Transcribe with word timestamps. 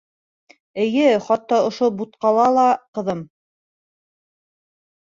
—Эйе, 0.85 1.11
хатта 1.27 1.59
ошо 1.67 1.91
бутҡала 2.01 2.49
ла, 2.57 2.67
ҡыҙым. 2.99 3.25